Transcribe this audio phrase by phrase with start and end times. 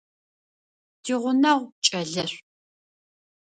[1.03, 2.41] Тигъунэгъу кӏэлэшӏу.